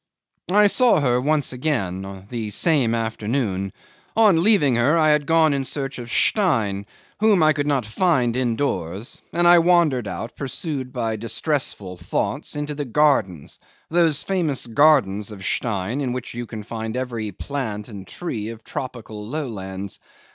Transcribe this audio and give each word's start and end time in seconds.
'I 0.51 0.65
saw 0.65 0.99
her 0.99 1.21
once 1.21 1.53
again, 1.53 2.25
the 2.31 2.49
same 2.49 2.95
afternoon. 2.95 3.71
On 4.17 4.41
leaving 4.41 4.73
her 4.73 4.97
I 4.97 5.11
had 5.11 5.27
gone 5.27 5.53
in 5.53 5.63
search 5.63 5.99
of 5.99 6.11
Stein, 6.11 6.87
whom 7.19 7.43
I 7.43 7.53
could 7.53 7.67
not 7.67 7.85
find 7.85 8.35
indoors; 8.35 9.21
and 9.31 9.47
I 9.47 9.59
wandered 9.59 10.07
out, 10.07 10.35
pursued 10.35 10.91
by 10.91 11.17
distressful 11.17 11.97
thoughts, 11.97 12.55
into 12.55 12.73
the 12.73 12.83
gardens, 12.85 13.59
those 13.89 14.23
famous 14.23 14.65
gardens 14.65 15.29
of 15.29 15.45
Stein, 15.45 16.01
in 16.01 16.13
which 16.13 16.33
you 16.33 16.47
can 16.47 16.63
find 16.63 16.97
every 16.97 17.31
plant 17.31 17.87
and 17.87 18.07
tree 18.07 18.49
of 18.49 18.63
tropical 18.63 19.23
lowlands. 19.27 19.99